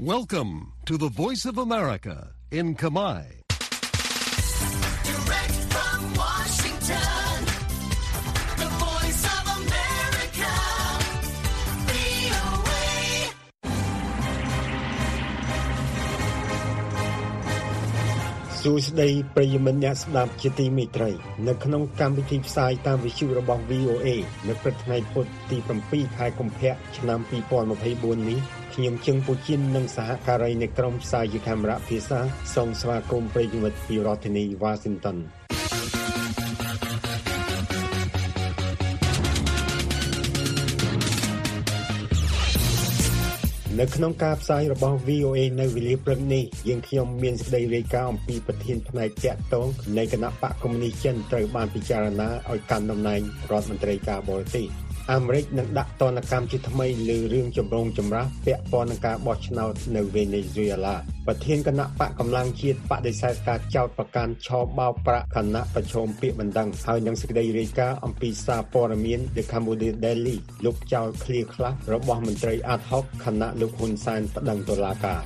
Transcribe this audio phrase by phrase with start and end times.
[0.00, 3.42] Welcome to the Voice of America in Kamai.
[5.02, 7.34] Direct from Washington,
[8.62, 10.54] the voice of America,
[11.90, 12.86] VOA.
[18.62, 21.10] សួស្តីប្រិយមិត្តអ្នកស្ដាប់ជាទីមេត្រី
[21.48, 24.06] នៅក្នុងកម្មវិធីផ្សាយតាមវិទ្យុរបស់ VOA
[24.48, 25.56] នៅព្រឹកថ្ងៃពុធទី
[25.88, 27.18] 7ខែកុម្ភៈឆ្នាំ
[27.70, 28.40] 2024នេះ
[28.75, 32.19] ខ្ញុំជឹងពូជីននិងសហការីនៃក្រុមផ្សាយកាមេរ៉ាភាសា
[32.55, 35.17] សូមស្វាគមន៍ប្រិយមិត្តពីរដ្ឋធានី Washington
[43.79, 49.67] នៅក្នុងការផ្សាយរបស់ VOA នៅវេលាព្រឹកនេះយើងខ្ញុំមានសេចក្តីរាយការណ៍អំពីប្រធានផ្នែកតាក់ទង
[49.97, 54.67] នៃគណៈបកកុម្មុយនីសចិនត្រូវបានពិចារណាឲ្យកាន់តំណែងរដ្ឋមន្ត្រីការបរទេស
[55.11, 60.95] អាមេរិកនឹងដាក់ទណ្ឌកម្មជាថ្មីលើរឿងចម្រូងចម្រាសពាក់ព័ន្ធនឹងការបោះឆ្នោតនៅវេណេស៊ុយអេឡា
[61.27, 75.21] ប្រធានគណៈបកកម្លាំងជាតិបដិសេធការចោទប្រកាន់ឆបោកប្រាក់គណៈប្រជុំពាក្យបណ្ដឹងហើយនឹងសេចក្តីរាយការណ៍អំពីសារព័ត៌មាន The Cambodia Daily លោកចោលឃ្លាខ្លះរបស់មន្ត្រីអាត់ហុកគណៈលោកហ៊ុនសែនប្តឹងតុលាការ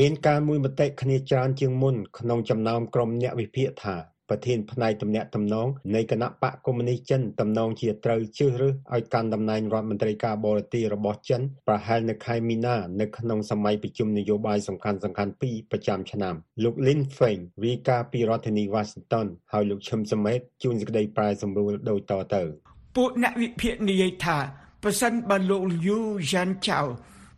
[0.00, 3.96] មានការមួយមតិគ្នាច្រើនជាងមុនក្នុងចំណោមក្រុមអ្នកវិភាគថា
[4.28, 16.34] ប្រធានផ្នែកទំនាក់ទំនងនៃគណៈបកកុម្មុយនីសចិនទំនងជាត្រូវជឿរើសឲ្យកាន់តំណែងរដ្ឋមន្ត្រីការបរទេសរបស់ចិនប្រហែលនៅខែមីនានៅក្នុងសម័យប្រជុំនយោបាយសំខាន់សំខាន់ពីរប្រចាំឆ្នាំ
[16.64, 22.42] លោក Lin Feng រាយការណ៍ពីរដ្ឋធានី Washington ហើយលោកឈឹមសមេតជួនសេចក្តីប្រែសម្រួលដូចតទៅ
[22.96, 24.38] ពួកអ្នកវិភាគនិយាយថា
[24.82, 25.98] ប្រសិនបើលោកយូ
[26.32, 26.80] យ៉ាន់ចៅ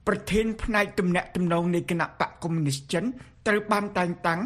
[0.06, 3.04] ប្រធានផ្នែកទំនាក់ទំនងនៃគណៈបកកុម្មុយនីសចិន
[3.46, 4.40] ត្រូវបានតែងតាំង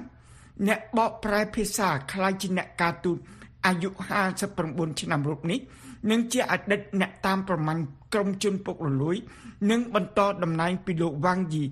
[0.69, 3.17] អ្នកបកប្រែភាសាខ្លាយជាអ្នកការទូត
[3.67, 3.89] អាយុ
[4.45, 5.59] 59ឆ្នាំរូបនេះ
[6.11, 9.17] នឹងជាអតីតអ្នកតាមប្រមាញ់ក្រុមជនពុករលួយ
[9.71, 11.63] និងបន្តតំណែងពីលោកវ៉ាងយី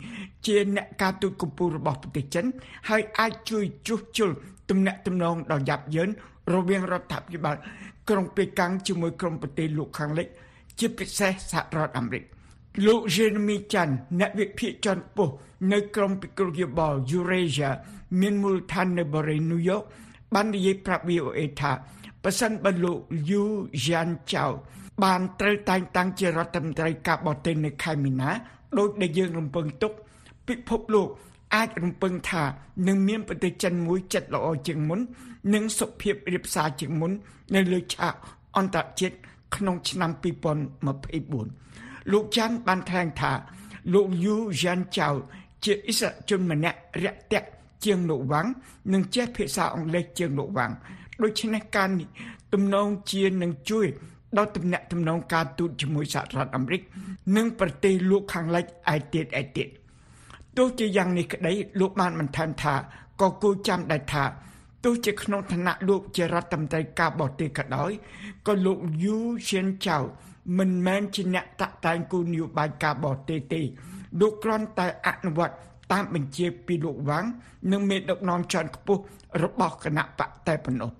[0.47, 2.47] ជាអ្នកការទូតកម្ពុជារបស់ប្រទេសចិន
[2.88, 4.31] ហើយអាចជួយជួសជុល
[4.71, 6.09] ទំនាក់ទំនងដ៏យ៉ាប់យ៉ឺន
[6.55, 7.56] រវាងរដ្ឋាភិបាល
[8.09, 10.27] ក្រុងប៉េកាំងជាមួយក្រុមប្រទេសលោកខាងលិច
[10.78, 12.25] ជាពិសេសសហរដ្ឋអាមេរិក
[12.84, 13.88] លោក Jeremy Chan
[14.19, 15.32] អ្នកវិភាគជាន់ខ្ពស់
[15.72, 17.70] នៅក្រុមពិគ្រោះយោបល់ Eurasia
[18.20, 19.84] មានមូលដ្ឋាននៅបរិយា New York
[20.34, 21.72] បាននិយាយប្រាប់ VOA ថា
[22.22, 22.98] ប្រសិនបើលោក
[23.31, 23.44] Yu
[23.84, 24.50] Jian Chao
[25.04, 28.31] បានត្រូវតែងតាំងជារដ្ឋមន្ត្រីការបរទេសនៅខែមីនា
[28.78, 29.93] ដោយដែលយើងរំពឹងទុក
[30.48, 31.08] ពិភពលោក
[31.54, 32.44] អាចរំពឹងថា
[32.88, 35.00] នឹងមានប្រទេសចិនមួយចិត្តល្អជាងមុន
[35.54, 37.12] និងសុភាពរៀបសារជាងមុន
[37.54, 38.14] នៅលើឆាក
[38.56, 39.16] អន្តរជាតិ
[39.56, 43.33] ក្នុងឆ្នាំ2024 លោកចាន់បានថ្លែងថា
[43.94, 45.09] លោកយូយ៉ាន់ចៅ
[45.65, 47.49] ជាអិសរាជជនម្នាក់រាក់ទាក់
[47.84, 48.47] ជាងលោកវ៉ាំង
[48.93, 50.72] និងចេះភាសាអង់គ្លេសជាងលោកវ៉ាំង
[51.22, 52.09] ដូច្នេះការនេះ
[52.53, 53.87] ទំនងជានឹងជួយ
[54.37, 56.83] ដល់ទំនាក់ទំនងការទូតជាមួយសហរដ្ឋអាមេរិក
[57.37, 59.69] និងប្រទេសលោកខាងលិចឯទៀតឯទៀត
[60.56, 62.75] ទោះជាយ៉ាងនេះក្តីលោកបានបន្ថែមថា
[63.21, 64.25] ក៏គួរចាំដែរថា
[64.84, 67.91] ទោះជាក្នុងឋានៈលោកជារដ្ឋមន្ត្រីការបរទេសក៏ដោយ
[68.47, 69.19] ក៏លោកយូ
[69.49, 69.99] ឈៀនចៅ
[70.59, 73.61] មិនមែនជាអ្នកតាក់តែងគោលនយោបាយការបរទេសទេ
[74.21, 75.55] លោកគ្រាន់តែអនុវត្ត
[75.93, 77.25] តាមបញ្ជាពីលោកវ៉ាំង
[77.73, 79.03] និងមេដឹកនាំជាន់ខ្ពស់
[79.43, 80.91] របស់គណៈបកតែប៉ុណ្ណោះ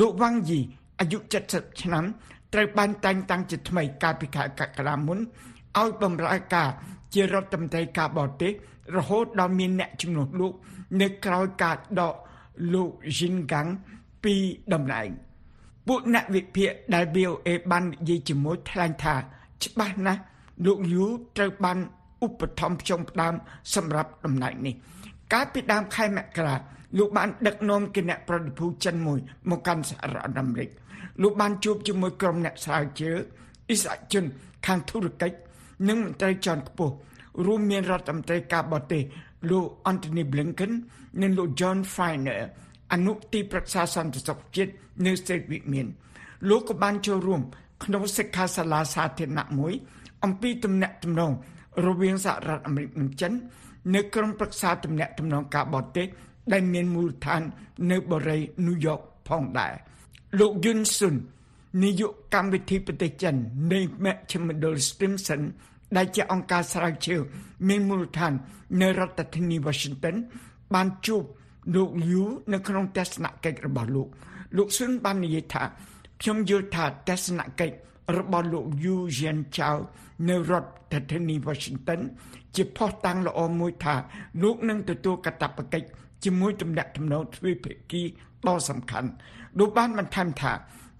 [0.00, 0.58] លោកវ៉ាំងយី
[1.00, 1.18] អាយុ
[1.50, 2.04] 70ឆ្នាំ
[2.52, 5.18] ត្រូវបានតែងតាំងជាថ្មីកាលពីខែកក្កដាមុន
[5.78, 6.68] ឲ្យបម្រើការ
[7.14, 8.52] ជារដ្ឋមន្ត្រីការបរទេស
[8.96, 10.52] រហូតដល់មានអ្នកជំនួសលោក
[11.00, 12.14] នៅក្រោយការដក
[12.74, 13.68] លោកយិនកាំង
[14.24, 14.34] ពី
[14.72, 15.08] តំណែង
[15.88, 19.14] ពួកអ្នកវិភាគដែល VOA បាននិយាយជាមួយថ្លែងថា
[19.64, 20.20] ច្បាស់ណាស់
[20.66, 21.04] លោកយូ
[21.36, 21.78] ត្រូវបាន
[22.24, 23.34] ឧបត្ថម្ភចំផ្ដើម
[23.74, 24.74] សម្រាប់តំណែងនេះ
[25.32, 26.56] កាលពីដើមខែមករា
[26.98, 29.18] លោកបានដឹកនាំគណៈប្រតិភូចិនមួយ
[29.50, 30.70] មកកាន់សហរដ្ឋអាមេរិក
[31.22, 33.18] លោកបានជួបជាមួយក្រុមអ្នកស្រាវជ្រាវ
[33.70, 34.24] អិសរាជជន
[34.66, 35.36] ខាងធុរកិច្ច
[35.88, 36.94] និងមន្ត្រីជាន់ខ្ពស់
[37.46, 39.02] រួមមានរដ្ឋមន្ត្រីការបរទេស
[39.50, 40.72] លោក Anthony Blinken
[41.22, 42.40] និងលោក John Feiner
[42.92, 44.72] អនុទីប្រឹក្សាសន្តិសុខជាតិ
[45.06, 45.86] នៅស្ទេតវិមាន
[46.48, 47.40] លោកក៏បានចូលរួម
[47.84, 49.74] ក្នុងសិក្ខាសាលាសាធារណៈមួយ
[50.24, 51.32] អំពីទំនាក់ទំនង
[51.86, 53.32] រវាងសហរដ្ឋអាមេរិកនិងចិន
[53.94, 56.06] នៅក្រុមប្រឹក្សាទំនាក់ទំនងការបរទេស
[56.52, 57.42] ដែលមានមូលដ្ឋាន
[57.90, 59.72] នៅបរិយាញូវយ៉កផងដែរ
[60.40, 61.14] លោកយុនស៊ុន
[61.82, 63.34] នាយកកម្មវិធីប្រទេសចិន
[63.72, 65.42] នៃមជ្ឈមណ្ឌល Stimson
[65.96, 67.20] ដែលជាអង្គការស្រាវជ្រាវ
[67.68, 68.32] មានមូលដ្ឋាន
[68.80, 70.16] នៅរដ្ឋធានី Washington
[70.74, 71.22] បានជួប
[71.74, 72.22] លោកយូ
[72.52, 74.08] នៅក្នុងទស្សនកិច្ចរបស់លោក
[74.56, 75.62] លោកស៊ុនបាននិយាយថា
[76.20, 77.74] ខ្ញុំយល់ថាទស្សនកិច្ច
[78.18, 79.70] របស់លោកយូយៀនចៅ
[80.28, 82.00] នៅរដ្ឋធានី Washington
[82.56, 83.94] ជាផុសតាំងល្អមួយថា
[84.42, 85.86] លោកនឹងទទួលកាតព្វកិច្ច
[86.24, 88.02] ជាមួយទំនាក់ទំនងទ្វេភាគី
[88.46, 89.10] ដ៏សំខាន់
[89.58, 90.52] លោកបានបន្ថែមថា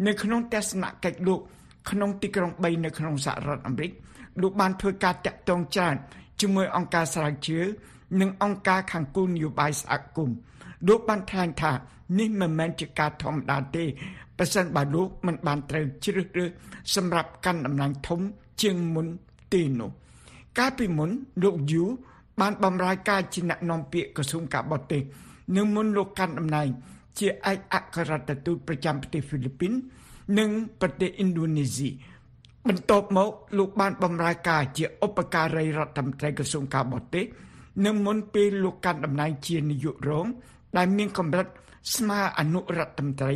[0.06, 1.40] នៅក្នុងទស្សនកិច្ចលោក
[1.90, 3.90] ក្នុងទីក្រុង3នៅក្នុងសហរដ្ឋអាមេរិក
[4.42, 5.94] លោកបានធ្វើការតាក់ទងច្រើន
[6.40, 7.66] ជាមួយអង្គការស្រាវជ្រាវ
[8.20, 10.36] និងអង្គការខាងគោលនយោបាយសហគមន៍
[10.88, 11.72] លោកបានថ្លែងថា
[12.18, 13.84] នេះមិនមែនជាការធម្មតាទេ
[14.38, 16.50] ប្រសិនបើលោកមិនបានត្រូវជ្រើសរើស
[16.94, 18.20] សម្រាប់កាន់តំណែងធំ
[18.62, 19.06] ជាងមុន
[19.54, 19.90] ទេនោះ
[20.58, 21.10] កាលពីមុន
[21.42, 21.84] លោកយូ
[22.40, 25.02] បានបម្រើការជាអ្នកនាំពាក្យក្រសួងការបរទេស
[25.56, 26.68] នៅមុនលោកកាន់តំណែង
[27.18, 29.72] ជាឯកអគ្គរដ្ឋទូតប្រចាំប្រទេសហ្វីលីពីន
[30.38, 30.50] និង
[30.80, 31.90] ប្រទេសឥណ្ឌូនេស៊ី
[32.68, 37.24] បន្ទាប់មកលោកបានបម្រើការជាឧបការីរដ្ឋមន្ត្រីក្រសួងការបរទេស
[37.86, 40.26] នៅមុនពេលលោកកាន់តំណែងជានាយករង
[40.76, 41.46] ដែលមានកម្រិត
[41.94, 43.34] ស្មើអនុរដ្ឋមន្ត្រី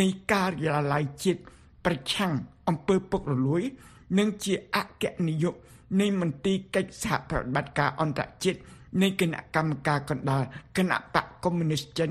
[0.00, 1.40] នៃការិយាល័យជាតិ
[1.84, 2.32] ប្រឆាំង
[2.68, 3.62] អំពើពុករលួយ
[4.18, 5.54] និងជាអគ្គនាយក
[6.00, 8.60] នៃមន្ទីរកិច្ចសហប្រតិបត្តិការអន្តរជាតិ
[9.02, 10.42] នៃគណៈកម្មការកណ្ដាល
[10.76, 12.10] គណៈបកកុម្មុយនីសចិន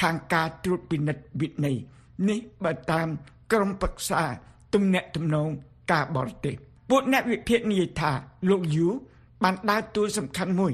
[0.00, 1.76] ខាងការត្រួតពិនិត្យវិន័យ
[2.28, 3.08] នេះបើតាម
[3.52, 4.22] ក្រមប្រឹក្សា
[4.74, 5.48] ទំនាក់ទំនង
[5.92, 6.54] ការបរទេស
[6.90, 8.12] ពួកអ្នកវិភាគនិយាយថា
[8.50, 8.88] លោកយូ
[9.42, 10.72] បានដើរតួសំខាន់មួយ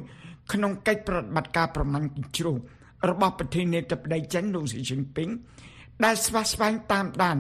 [0.53, 2.57] ក្នុងកិច្ចប្រតិបត្តិការប្រមាណគីជ្រុង
[3.09, 5.29] របស់ប្រធានាធិបតីចិនលោកស៊ីជីនពីង
[6.05, 7.37] ដែលស្វាស្វែងតាមដាន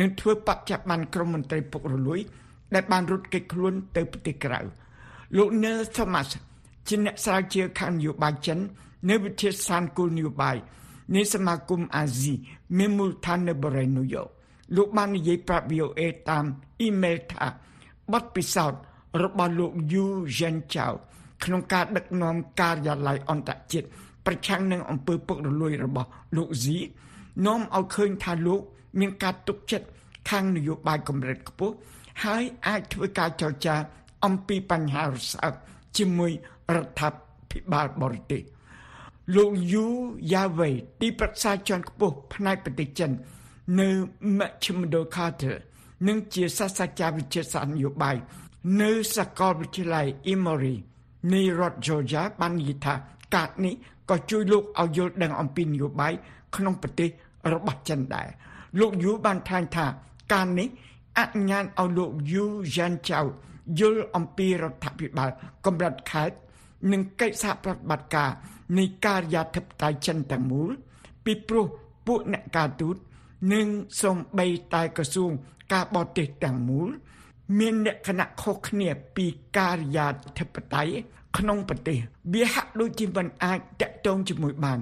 [0.00, 2.20] និងធ្វើបច្ចុប្បន្នក្រមមន្ត្រីពុករលួយ
[2.74, 4.60] ដែលបានរត់គេចខ្លួនទៅប្រទេសក្រៅ
[5.36, 6.28] លោក Neil Thomas
[6.88, 8.58] ជាអ្នកស្រាវជ្រាវខាងនយោបាយចិន
[9.10, 10.56] នៅវិទ្យាស្ថានគោលនយោបាយ
[11.14, 12.34] នៃសមាគមអាស៊ី
[12.78, 14.28] មានមូលដ្ឋាននៅបរិយាញូវយ៉ក
[14.76, 16.44] លោកបាននិយាយប្រាប់ VOA តាម
[16.80, 17.46] អ៊ីមែលថា
[18.12, 18.80] បទពិសោធន៍
[19.22, 20.06] របស់លោក Yu
[20.38, 20.94] Zhenchao
[21.44, 23.86] ក្នុងការដឹកនាំការិយាល័យអន្តរជាតិ
[24.26, 26.78] ប្រឆាំងនឹងអំពើពុករលួយរបស់លោកស៊ី
[27.46, 28.60] នាំឲ្យឃើញថាលោក
[29.00, 29.86] មានការទុកចិត្ត
[30.30, 31.74] ខាងនយោបាយកម្រិតខ្ពស់
[32.24, 33.76] ហើយអាចធ្វើការចរចា
[34.24, 35.54] អំពីបញ្ហារសើប
[35.96, 36.32] ជាមួយ
[36.74, 37.08] រដ្ឋា
[37.50, 38.42] ភិបាលបរទេស
[39.36, 39.86] លោកយូ
[40.32, 43.10] យ៉ាវេទីប្រឹក្សាជាន់ខ្ពស់ផ្នែកប្រទេសចិន
[43.80, 43.88] នៅ
[44.38, 45.56] មជ្ឈមណ្ឌល Carter
[46.08, 48.16] និងជាសាស្ត្រាចារ្យវិទ្យាសាស្ត្រនយោបាយ
[48.82, 50.76] នៅសាកលវិទ្យាល័យ Emory
[51.32, 52.94] នៃរដ្ឋ Georgia បាននិយាយថា
[53.34, 53.74] កាតនេះ
[54.10, 56.12] ក៏ជួយលោកឲ្យយល់ដឹងអំពីនយោបាយ
[56.56, 57.08] ក្នុងប្រទេស
[57.52, 58.28] របស់ចិនដែរ
[58.80, 59.86] លោកយូបានថ្លែងថា
[60.32, 60.68] ការនេះ
[61.18, 62.44] អនុញ្ញាតឲ្យលោកយូ
[62.76, 63.20] យ៉ានចៅ
[63.80, 65.30] យល់អំពីរដ្ឋាភិបាល
[65.64, 66.36] កម្រិតខេត្ត
[66.92, 68.30] និងកិច្ចសហប្រតិបត្តិការ
[68.78, 70.70] នៃការិយាធិបតេយ្យចិនទាំងមូល
[71.24, 71.66] ពីព្រោះ
[72.06, 72.96] ពួកអ្នកការទូត
[73.52, 73.66] និង
[74.02, 75.30] សំបីតែក្រសួង
[75.72, 76.88] ការបរទេសទាំងមូល
[77.58, 79.26] មានលក្ខណៈខុសគ្នាពី
[79.58, 80.06] ការិយា
[80.38, 80.92] ធិបតេយ្យ
[81.38, 81.98] ក្នុងប្រទេស
[82.32, 84.78] វាហាក់ដូចជាមិនអាចតាក់ទងជាមួយបាន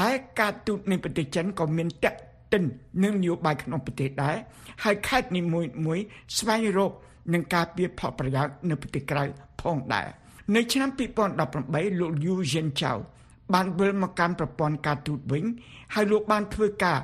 [0.00, 0.10] តែ
[0.40, 2.18] ការទូតនៃប្រទេសចិនក៏មានតាក់
[2.52, 2.62] ទិន
[3.02, 4.36] នឹងនយោបាយក្នុងប្រទេសដែរ
[4.84, 5.98] ហើយខេត្តនីមួយមួយ
[6.38, 6.92] ស្វែងរក
[7.32, 9.24] នឹងការពៀផលប្រយោជន៍នៅប្រទេសក្រៅ
[9.60, 10.06] ផងដែរ
[10.54, 10.90] នៅឆ្នាំ
[11.40, 12.92] 2018លោកយូយិនចៅ
[13.54, 15.44] បានវិលមកកាន់ប្រព័ន្ធការទូតវិញ
[15.94, 16.98] ហើយលោកបានធ្វើការ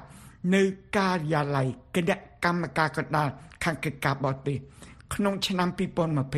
[0.54, 0.62] នៅ
[0.98, 1.66] ការិយាល័យ
[1.96, 3.28] គណៈកម្មការកណ្ដាល
[3.64, 4.58] ខាងកិច្ចការបរទេស
[5.14, 5.68] ក្នុងឆ្នាំ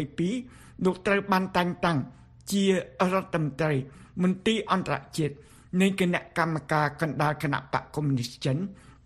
[0.07, 1.99] 2022លោកត្រូវបានតែងតាំង
[2.53, 2.65] ជា
[3.13, 3.73] រដ្ឋមន្ត្រី
[4.23, 5.35] មន្ទីរអន្តរជាតិ
[5.81, 8.57] នៃគណៈកម្មការកណ្ដាលគណៈបកកុម្មុយនីសចិន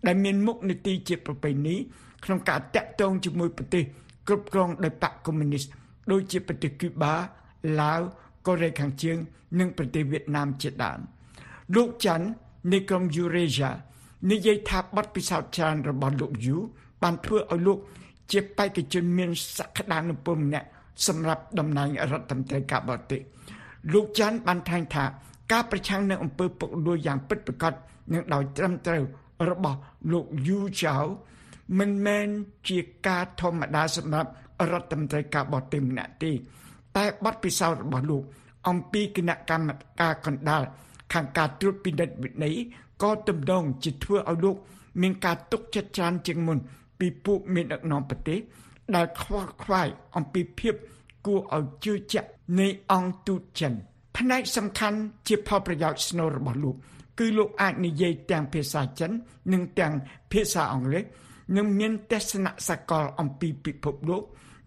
[0.07, 1.75] ដែលមានមុខនីតិជាប្រពៃណី
[2.23, 3.83] ក្នុងការតាក់ទងជាមួយប្រទេស
[4.27, 5.63] គ្រប់គ្រងដោយបកកុម្មុយនីស
[6.11, 7.13] ដូចជាប្រទេសគូបា
[7.81, 8.01] ឡាវ
[8.47, 9.17] កូរ៉េខាងជើង
[9.59, 10.99] និងប្រទេសវៀតណាមជាដើម
[11.75, 12.27] លោកច័ន្ទ
[12.71, 13.71] នៃក្រុម Eurasia
[14.31, 16.57] និយាយថាបទពិសោធន៍ច្រើនរបស់លោកយូ
[17.01, 17.79] បានធ្វើឲ្យលោក
[18.31, 20.67] ជាបេក្ខជនមានសក្តានុពលម្នាក់
[21.07, 23.21] សម្រាប់តំណែងរដ្ឋមន្ត្រីការបរទេស
[23.93, 25.05] លោកច័ន្ទបានថ្លែងថា
[25.51, 27.73] ការប្រឆាំងនឹងអំពើពុករលួយយ៉ាងពិតប្រាកដ
[28.13, 29.03] និងដោយត្រឹមត្រូវ
[29.49, 29.77] របស់
[30.11, 30.95] លោកយូចៅ
[31.79, 32.27] មិនមែន
[32.69, 32.77] ជា
[33.07, 34.31] ការធម្មតាសម្រាប់
[34.71, 36.31] រដ្ឋមន្ត្រីការបរទេសម្នាក់ទេ
[36.97, 38.23] តែបទពិសោធន៍របស់លោក
[38.67, 39.69] អំពីគណៈកម្ម
[40.01, 40.61] ការកណ្ដាល
[41.13, 42.55] ខាងការត្រួតពិនិត្យវិន័យ
[43.03, 44.55] ក៏ទំនងជាធ្វើឲ្យលោក
[45.01, 46.57] មានការទុកចិត្តច្រើនជាងមុន
[47.03, 48.39] ពីពួកមានដឹកនាំប្រទេស
[48.95, 50.73] ដែលខ្វល់ខ្វាយអំពីភាព
[51.25, 52.29] គួរឲ្យជឿជាក់
[52.59, 53.73] នៃអង្គទូតចិន
[54.17, 56.75] ផ្នែកសំខាន់ជាផលប្រយោជន៍ស្នូលរបស់លោក
[57.19, 59.11] គឺលោកអាចនិយាយទាំងភាសាចិន
[59.53, 59.93] និងទាំង
[60.31, 61.03] ភាសាអង់គ្លេស
[61.55, 64.23] និងមានទស្សនៈសកលអំពីពិភពលោក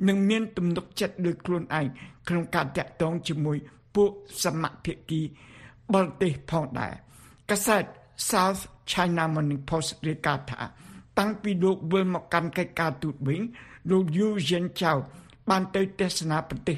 [0.09, 1.87] និងមានទំនុកចិត្តលើខ្លួនឯង
[2.29, 3.57] ក្នុងការតាក់ទងជាមួយ
[3.95, 4.11] ពួក
[4.45, 5.21] សមភាគី
[5.95, 6.93] បរទេសផងដែរ
[7.51, 7.85] កាសែត
[8.31, 8.63] South
[8.93, 10.61] China Morning Post រាយការណ៍ថា
[11.19, 13.41] តាំងពីលោកវិលមកកាន់កិច្ចការទូតវិញ
[13.91, 14.97] លោក Yu Zhenchao
[15.51, 16.77] បានទៅទស្សនាប្រទេស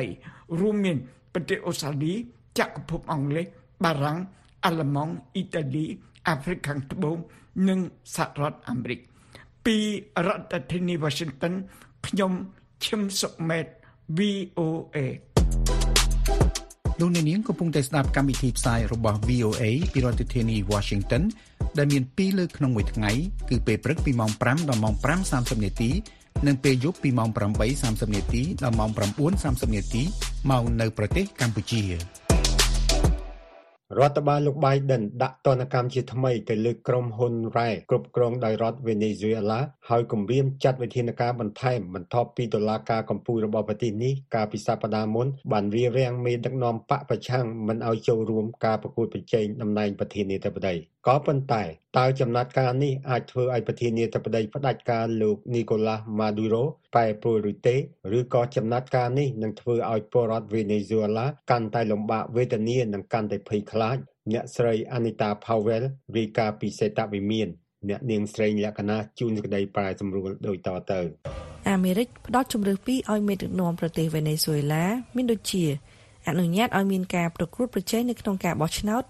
[0.00, 0.96] 18រួមមាន
[1.32, 2.12] ប្រទេសអូស្ត្រាលី
[2.58, 3.46] ចក្រភពអង់គ្លេស
[3.84, 4.18] បារាំង
[4.64, 5.84] អាល្លឺម៉ង់អ៊ីតាលី
[6.28, 7.16] អាហ្វ្រិកខាងត្បូង
[7.68, 7.78] និង
[8.16, 9.00] សហរដ្ឋអាមេរិក
[9.66, 9.76] ពី
[10.26, 11.54] រដ្ឋធានី Washington
[12.06, 12.32] ខ្ញុំ
[12.84, 13.66] ឈឹមសុកមេត
[14.18, 14.98] VOA
[17.00, 21.22] លោកអ្នកនាងកំពុងតែស្ដាប់កម្មវិធីផ្សាយរបស់ VOA ពីរដ្ឋធានី Washington
[21.78, 23.10] ដែលមាន2លើកក្នុងមួយថ្ងៃ
[23.50, 24.94] គឺពេលព្រឹកពីម៉ោង5ដល់ម៉ោង
[25.28, 25.90] 5:30នាទី
[26.46, 27.28] និងពេលយប់ពីម៉ោង
[27.72, 28.90] 8:30នាទីដល់ម៉ោង
[29.32, 30.02] 9:30នាទី
[30.50, 31.82] មកនៅប្រទេសកម្ពុជា។
[33.98, 50.74] រដ្ឋបាលលោក Biden ដាក់ទណ្ឌកម្មជាថ្មីទៅលើក្រុមហ៊ុនរ៉ែគ្រប់គ្រងដោយរដ្ឋ Venezuela ហើយគម្រាមចាត់វិធានការបន្ថែមបន្ទាប់ពីតុលាការកំពូលរបស់ប្រទេសនេះកាលពីសប្តាហ៍មុនបានរារាំងមេដឹកនាំបកប្រឆាំងមិនឲ្យចូលរួមការប្រកួតប្រជែងតំណែងប្រធានាធិបតី
[51.06, 51.64] ក៏ប៉ុន្តែ
[51.98, 57.76] តើចំណាត់ការនេះអាចធ្វើឲ្យប្រធានាធិបតីផ្ដាច់ការលោក Nicolas Maduro ប្រែប្រួលឬទេ
[58.18, 63.79] ឬក៏ចំណាត់ការនេះនឹងធ្វើឲ្យពលរដ្ឋ Venezuela កាន់តែលំបាកវេទនានិងកាន់តែភ័យខ្លាច
[64.32, 65.84] អ្នកស្រី Anita Powell
[66.16, 67.48] រាយការណ៍ពីសេតវិមាន
[67.88, 71.00] អ្នកនាងស្រីលក្ខណៈជួនសេចក្តីប្រែសម្រួលដូចតទៅ
[71.70, 74.84] អាមេរិកផ្ដល់ជំរឿសពីរឲ្យមេដឹកនាំប្រទេសវេណេស៊ុយឡា
[75.16, 75.64] មានដូចជា
[76.28, 79.02] អនុញ្ញាតឲ្យមានការប្រកួតប្រជែងនៅក្នុងការបោះឆ្នោត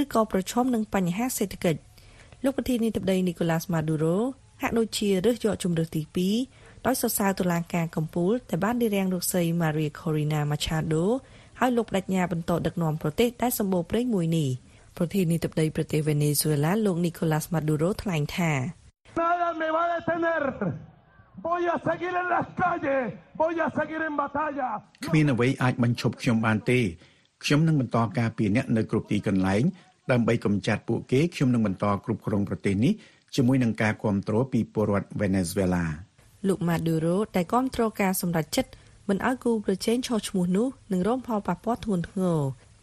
[0.00, 1.80] ឬក៏ប្រឈមនឹងបញ្ហាសេដ្ឋកិច្ច
[2.44, 4.18] លោកប្រធានាធិបតីនីកូឡាសម៉ាឌូរ៉ូ
[4.62, 6.02] ហាក់ដូចជារើសយកជំរឿសទី
[6.42, 11.04] 2ដោយសរសើរតុលាការកំពូលតែបានរារាំងលោកស្រី Maria Corina Machado
[11.60, 14.48] ហើយលោកបដិញ្ញាបន្តដឹកនាំប្រទេសដែលសម្បូរព្រៃមួយនេះ
[14.96, 18.52] ប្រធានាធិបតីប្រទេសវេណេស៊ុយឡាលោក Nicolas Maduro ថ្លែងថា
[19.20, 20.42] Nada me va a detener.
[21.46, 23.02] Voy a seguir en las calles.
[23.40, 24.68] Voy a seguir en batalla.
[25.06, 26.80] គ្មានអ្វីអាចបញ្ឈប់ខ្ញុំបានទេ
[27.44, 29.62] ខ្ញុំនឹងបន្តការពារអ្នកនៅគ្រប់ទីកន្លែង
[30.12, 32.92] ដើម្បីកម្ចាត់ពួកគេខ្ញុំនឹងបន្តគ្រប់គ្រងប្រទេសនេះ
[33.34, 35.84] ជាមួយនឹងការគ្រប់គ្រងពីពលរដ្ឋវេណេស៊ុយឡា
[36.48, 38.70] លោក Maduro ដែលគ្រប់គ្រងការសម្រេចចិត្ត
[39.08, 42.38] មិនឲ្យគូប្រជែងឆោឈ្មោះនោះនឹងរងផលប៉ះពាល់ធ្ងន់ធ្ងរ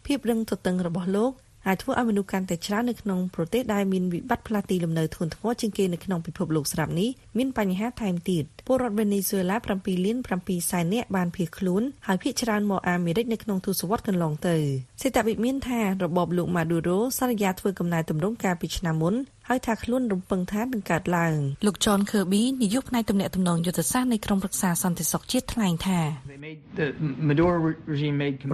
[0.06, 1.32] ភាពរឹងទទឹងរបស់លោក
[1.66, 14.56] អាចធ្វើឲ្យមនុស្សកាន់តែច្រើននៅក្នុងប្រទេសដែលមានវិបត្តិផ្លាស់ទីលំនៅធ្ងន់ធ្ងរជាងគេនៅក្នុងពិភពលោកស្រាប់នេះមានបញ្ហាថែមទៀតពលរដ្ឋវេណេស៊ុយឡា7លាន7សែននាក់បានភៀសខ្លួនហើយភៀសច្រើនមកអាមេរិកនៅក្នុងទសវត្សរ៍កន្លងទៅ
[15.02, 19.14] សេតវិមានថារបបលោកម៉ាឌូរ៉ូសន្យាធ្វើកំណែតម្រង់ការពីឆ្នាំមុន
[19.48, 26.00] ហើយថាខ្លួនរំពឹងថានឹងកើតឡើងលោក John Kirby នាយកផ្នែកទំនាក់ទំនងយុទ្ធសាស្ត្រនៃក្រុមប្រឹក្សាសន្តិសុខជាតិថ្លែងថា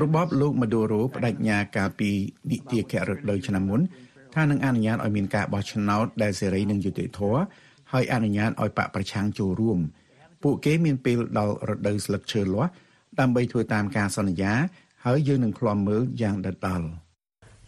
[0.03, 2.11] របបលោក Maduro បដិញ្ញាកាលពី
[2.51, 3.81] នីតិគរដូវឆ្នាំមុន
[4.35, 7.41] ថានឹងអនុញ្ញាតឲ្យមានការបោះឆ្នោតដែលសេរីនិងយុត្តិធម៌
[7.93, 9.79] ហើយអនុញ្ញាតឲ្យបកប្រឆាំងចូលរួម
[10.43, 12.71] ពួកគេមានពេលដល់រដូវស្លឹកឈើលាស់
[13.21, 14.53] ដើម្បីធ្វើតាមការសន្យា
[15.05, 16.87] ហើយយើងនឹងឃ្លាំមើលយ៉ាងដិតដល់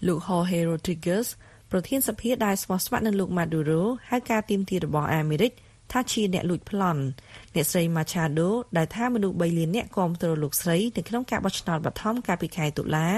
[0.07, 1.27] លោក Jorge Rodriguez
[1.71, 5.53] ប្រធានសភាដែលស្មោះស្ម័គ្រនឹងលោក Maduro ហៅការទៀមទារបស់អាមេរិក
[5.93, 7.03] ថាជាអ្នកលួចប្លន់
[7.55, 13.09] អ្នកស្រី Machado ដែលថាមនុស្ស3លានអ្នកគាំទ្រលោកស្រីនៅក្នុងការបោះឆ្នោតបឋមកាលពីខែតុលា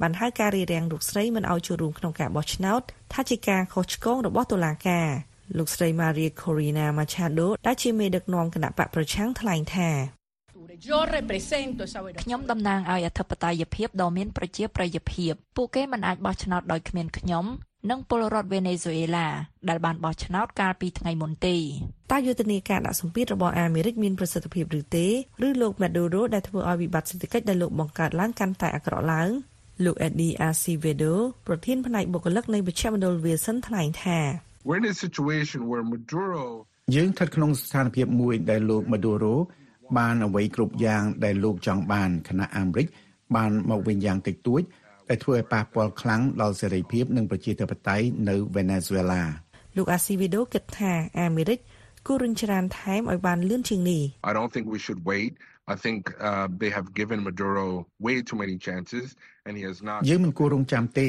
[0.00, 2.82] បានហៅការរារាំងលោកស្រីមិនឲ្យចូលរួមក្នុងការបោះឆ្នោត
[3.12, 5.08] ថាជាការខុសឆ្គងរបស់តុលាការ
[5.58, 9.90] លោកស្រី Maria Corina Machado ដែលជាមេដឹកនាំគណៈបកប្រឆាំងថ្លែងថា
[12.22, 17.46] ខ្ញុំតំណាងឲ្យអធិបតេយ្យភាពដ៏មានប្រជាប្រិយភាពពួកគេមិនអាចបោះឆ្នោតដោយគ្មានខ្ញុំ
[17.90, 19.28] និងពលរដ្ឋវេណេស៊ុយអេឡា
[19.68, 21.56] ដែលបានបោះឆ្នោតកាលពីថ្ងៃមុនទេ
[22.12, 25.06] តើយុទ្ធនាការដាក់សម្ពាធរបស់អាមេរិកមានប្រសិទ្ធភាពឬទេ
[25.46, 29.28] ឬលោក Maduro ដែលធ្វើឲ្យវិបត្តិសេដ្ឋកិច្ចដែលលោកបង្កើតឡើងកាន់តែអាក្រក់ឡើង
[29.84, 31.12] លោក Eddie Acevedo
[31.46, 34.18] ប្រធានផ្នែកបុគ្គលិកនៃវិជ្ជាមណ្ឌល Wilson ថ្លែងថា
[34.66, 36.44] We're in a situation where Maduro
[36.94, 39.34] យើងស្ថិតក្នុងស្ថានភាពមួយដែលលោក Maduro
[39.98, 42.86] បានអ្វីគ្រប់យ៉ាងដែលលោកចង់បានគណៈអាមេរិក
[43.36, 44.62] បានមកវិញយ៉ាងតិចតួច
[45.08, 49.22] ដែលធ្វើឲ្យប៉ះពាល់ខ្លាំងដល់សេរីភាពនិងប្រជាធិបតេយ្យនៅវេណេស៊ុយឡា
[49.76, 51.58] លោកអាស៊ីវីដូគិតថាអាមេរិក
[52.06, 55.32] គួររញច្រានថែមឲ្យបានលឿនជាងនេះ I don't think we should wait
[55.74, 57.66] I think uh, they have given Maduro
[58.06, 59.06] way too many chances
[59.46, 61.08] and he has not យើងមិនគួររងចាំទេ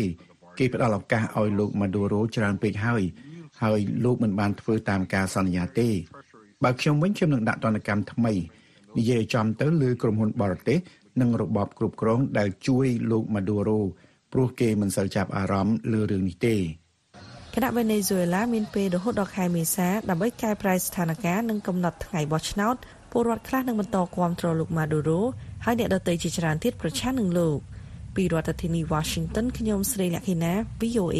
[0.60, 3.04] គេផ្ដល់ឱកាសឲ្យលោក Maduro ច្រើនពេកហើយ
[3.62, 5.90] ហើយលោកមិនបានធ្វើតាមការសន្យាទេ
[6.64, 8.34] បើខ្ញុំវិញខ្ញុំនឹងដាក់ទណ្ឌកម្មថ្មី
[8.98, 10.80] និយាយចំទៅលើក្រុមហ៊ុនបរទេស
[11.22, 13.82] និងរបបគ្រប់គ្រងដែលជួយលោកម៉ាឌូរ៉ូ
[14.34, 16.56] ព្រោះគេមិនសូវចាប់អារម្មណ៍លើរឿងនេះទេ
[17.56, 22.76] គណៈវេណេស៊ុយឡាមានពេលរហូតដល់ខែមេសាដើម្បីកែប្រែស្ថានភាពនិងកំណត់ថ្ងៃបោះឆ្នោត
[23.12, 25.22] ពលរដ្ឋខ្លះនឹងបន្តគាំទ្រលោកម៉ាឌូរ៉ូ
[25.66, 27.60] ហើយអ្នកដទៃជាច្រើនទៀតប្រឆាំងនឹងលោក
[28.16, 31.20] ពីរដ្ឋធានី Washington ខ្ញុំស្រីលក្ខិណា VOA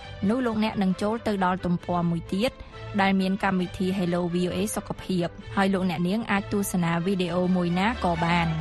[0.29, 2.51] នោះលោកអ្នកនឹងចូលទៅដល់ទំព័រមួយទៀត
[3.01, 8.47] ដែលមានកម្មវិធី Hello VOA សុខភាពហើយលោកអ្នកនាងអាចទស្សនាវីដេអូមួយណាក៏បាន។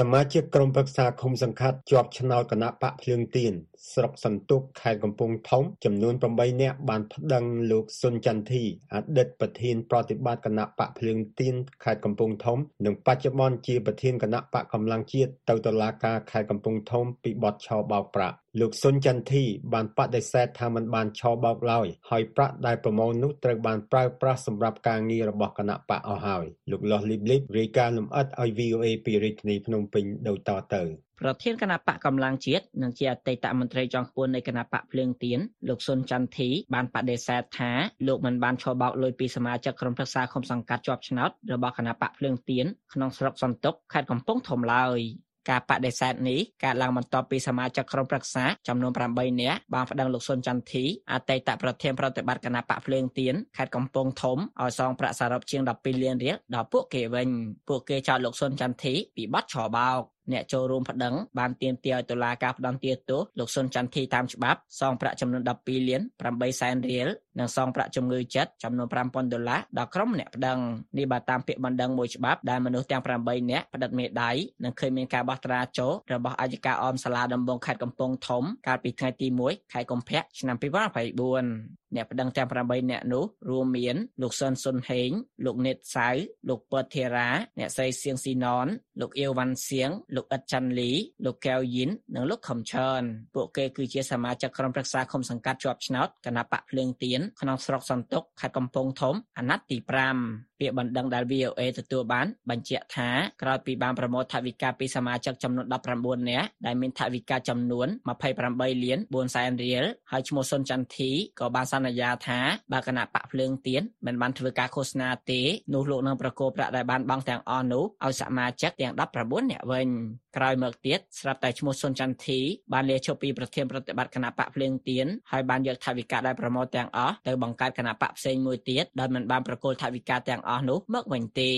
[0.00, 3.52] សមាជិកក្រុមប្រឹក្សាឃុំសង្កាត់ជាប់ឆ្នោតគណៈបកភ្លើងទៀន
[3.92, 30.82] ស្រុកសន្ទុកខេត្តកំពង់ធំចំនួន8នាក់បានប្តឹងលោកសុនចន្ទធីអតីតប្រធានប្រតិបត្តិគណៈបកភ្លើងទៀនខេត្តកំពង់ធំ និងបច្ចុប្បន្នជាប្រធានគណៈបកកម្លាំងជាតិទៅតុលាការខេត្តកំពង់ធំពីបទឆោបោកប្រាក់ លោក សុនចន្ទធី បានបដិសេធថាមិនបានឆោបោកឡើយហើយប្រាក់ដែលប្រមូលនោះត្រូវបានប្រើប្រាស់សម្រាប់ការងាររបស់គណៈបកអស់ហើយលោកលាស់លីបលីបរាយការណ៍លម្អិតឲ្យ VOA ពីរាជធានីភ្នំពេញដូចតទៅ
[31.20, 37.70] ប្រធានគណៈបកកម្លាំងជាតិនិងជាអតីតមន្ត្រីជាន់ខ្ពស់នៃគណៈបកភ្លើងទៀនលោកសុនចន្ទធីបានបដិសេធថា
[38.06, 45.00] លោកមិនបានឆោបោកលុយពីសមាជិកក្រុមប្រឹក្សាឃុំសង្កាត់ជាប់ឆ្នោតរបស់គណៈបកភ្លើងទៀនក្នុងស្រុកសន្ទុកខេត្តកំពង់ធំឡើយ
[45.50, 57.28] ការបដិសេធនេះកើតឡើងបន្ទាប់ពីសមាជិកក្រុមប្រឹក្សាចំនួន8នាក់បានប្តឹងលោកសុនចន្ទធីអតីតប្រធានប្រតិបត្តិគណៈបកភ្លើងទៀនខេត្តកំពង់ធំឲ្យសងប្រាក់សរុបជាង12លានរៀលដល់ពួកគេវិញ
[57.68, 70.58] ពួកគេចោទលោកសុនចន្ទធីពីបទឆបោក អ្នកចូលរួមប្តឹងបានទាមទារឲ្យតុលាការផ្តន្ទាទោសលោកសុនចន្ទធីតាមច្បាប់សងប្រាក់ចំនួន12លាន8សែនរៀលនិងសងប្រាក់ជំងឺចិត្តចំនួន5000ដុល្លារដល់ក្រុមអ្នកប្តឹង
[70.98, 74.30] នេះបើតាមពាក្យបណ្ដឹងមួយច្បាប់ដែលមនុស្សទាំង8នាក់ផ្តិតមេដៃ
[74.64, 85.10] និងឃើញមានការបោះត្រាចូលរបស់អัยការអមសាលាដំបងខេត្តកំពង់ធំកាលពីថ្ងៃទី1ខែកុម្ភៈឆ្នាំ2024អ្នកប្តឹងទាំង8នាក់នោះរួមមានលោកសុនសុនហេង
[85.44, 86.08] លោកនេតសៅ
[86.48, 87.28] លោកពតធីរ៉ា
[87.58, 88.66] អ្នកស្រីសៀងស៊ីណន
[89.00, 90.90] លោកអៀវវ៉ាន់សៀងលោកអ៊ិតច័ន្ទលី
[91.24, 93.02] លោកកែវយីននិងលោកខំឆើន
[93.34, 99.76] ពួកគេគឺជាសមាជិកក្រុមប្រឹក្សាឃុំសង្កាត់ជាប់ឆ្នោតគណៈបកភ្លើងទៀនក្នុងស្រុកសន្ទុកខេត្តកំពង់ធំអាណត្តិទី
[100.18, 103.10] 5ពាក្យបណ្ដឹងដែល VOA ទទួលបានបញ្ជាក់ថា
[103.42, 107.88] ក្រោយពីបានប្រមូលថវិកាពីសមាជិកចំនួន19នាក់ដែលមានថវិកាចំនួន
[108.36, 111.10] 28លាន4សែនរៀលហើយឈ្មោះសុនចន្ទធី
[111.40, 112.40] ក៏បានសន្យាថា
[112.72, 115.40] បើគណៈបកភ្លើងទៀនមិនបានធ្វើការឃោសនាទេ
[115.74, 119.88] នោះលោកនឹងប្រកោប្រាក់ដែលបានបង់ទាំងអស់នោះឲ្យសមាជិកទាំង19នាក់វិញ
[120.36, 122.40] ក្រោយមកទៀតស្រាប់តែឈ្មោះសុនចន្ទធី
[122.72, 131.52] បានលាឈប់ពីប្រធានប្រតិបត្តិគណៈបកភ្លើងទៀនហើយបានយកថវិកាដែលប្រមូលទាំងអស់ទៅបង្កើតគណៈបកផ្សេងមួយទៀតដោយមិនបានប្រកល់ថវិកាទាំងអស់នោះមកវិញទេ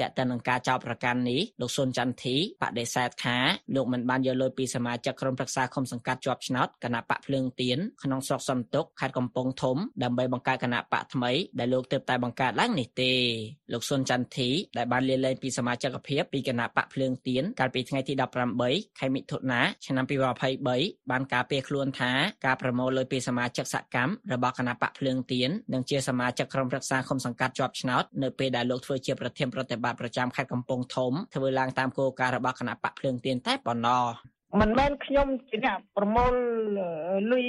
[0.00, 3.38] តែទៅនឹងការចោទប្រកាន់នេះលោកសុនចន្ទធីបដិសេធថា
[3.74, 13.12] លោកមិនបានយកលុយពីសមាជិកក្រុមប្រឹក្សាឃុំសង្កាត់ជាប់ឆ្នោតគណៈបកភ្លើងទៀនក្នុងស្រុកសំទុកខេត្តកំពង់ធំដើម្បីបង្កើតគណៈបកថ្មីដែលលោកទើបតែបង្កើតឡើងនេះទេ
[13.72, 18.14] លោកសុនចន្ទធីដែលបានលាលែងពីសមាជិកភាពពីគណៈបកភ្លើងទៀនកាលពីថ្ងៃទី
[18.56, 20.04] 18ខែមិថុនាឆ្នាំ
[20.52, 22.12] 2023បានការពារខ្លួនថា
[22.46, 34.04] ការប្រមូលលុយពីសមាជិកសកម្មរបស់គណៈបកភ្លើងទៀននិងជាសមាជិកក្រុមប្រឹក្សាឃុំសង្កាត់ជាប់ឆ្នោតនៅពេលដែលលោកធ្វើជាប្រធានប្រតិបត្តិប្រចាំខេត្តកំពង់ធំធ្វើឡើងតាមគោលការណ៍របស់គណៈបកភ្លើងទៀនតែប៉ុណ្ណោះ
[34.60, 36.34] មិនមែនខ្ញុំជាអ្នកប្រមូល
[37.32, 37.46] លុយ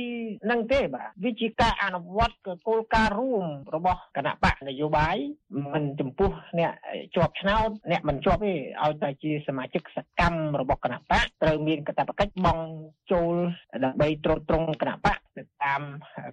[0.52, 2.36] នឹងទេបាទវាជាការអនុវត្ត
[2.68, 5.18] គោលការណ៍រួមរបស់គណៈបកនយោបាយ
[5.74, 6.72] មិនចំពោះអ្នក
[7.16, 12.66] ជាប់ឆ្នោតអ្នកមិនជាប់ទេឲ្យតែជាសមាជិកសកម្មរបស់គណៈបកត្រូវមានកាតព្វកិច្ចបង់
[13.12, 13.34] ចូល
[13.84, 15.82] ដើម្បីត្រួតត្រងគណៈបកទៅតាម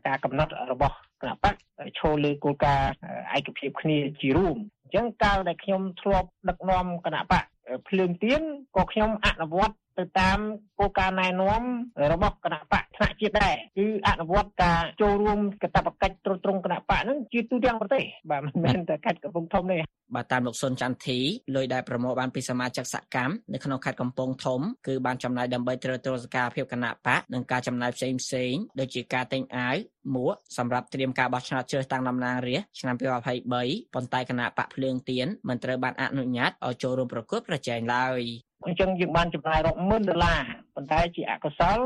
[0.07, 1.55] ការកំណត់របស់គណៈបក
[1.99, 2.91] ឈលលើគោលការណ៍
[3.37, 7.45] ឯកភាពគ្នាជារួមអញ្ចឹងកាលដែលខ្ញុំធ្លាប់ដឹកនាំគណៈបក
[7.89, 8.43] ភ្លើងទៀន
[8.77, 10.39] ក៏ខ្ញុំអនុវត្ត ទៅតាម
[10.79, 11.63] គោលការណ៍ណែនាំ
[12.13, 19.79] របស់គណៈបកថ្នាក់ជាតិដែរគឺអនុវត្តការចូលរួមកាតព្វកិច្ចត្រួតត្រងគណៈបកហ្នឹងជាទូទាំងប្រទេសបាទមិនមែនតែខេត្តកំពង់ធំទេ
[20.15, 21.19] បើតាមលោកសុនចន្ទធី
[21.57, 29.77] លុយដែលប្រមូលបានពីសមាជិកសកម្មនៅក្នុងខេត្តកំពង់ធំគឺបានចំណាយដើម្បីត្រួតត្រងសកម្មភាពគណៈបកនិងការចំណាយផ្សេងផ្សេងៗដូចជាការទិញអាវ
[30.15, 32.97] មួកសម្រាប់ត្រៀមការបោះឆ្នោតជ្រើសតាំងតំណាងរាស្ត្រឆ្នាំ
[33.41, 38.21] 2023ប៉ុន្តែគណៈបកភ្លើងទៀនមិនត្រូវបានអនុញ្ញាតឲ្យចូលរួមប្រកួតប្រជែងឡើយ
[38.67, 40.41] អញ្ចឹងយើងបានចំណាយរាប់ម៉ឺនដុល្លារ
[40.75, 41.79] ប៉ុន្តែជាអកុសល